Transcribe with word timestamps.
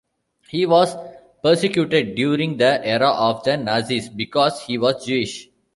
He 0.49 0.65
was 0.65 0.97
persecuted 1.43 2.15
during 2.15 2.57
the 2.57 2.83
era 2.83 3.09
of 3.11 3.43
the 3.43 3.55
Nazis 3.55 4.09
because 4.09 4.59
he 4.63 4.79
was 4.79 5.05
Jewish. 5.05 5.47